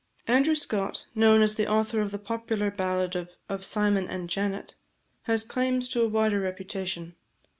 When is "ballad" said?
2.71-3.15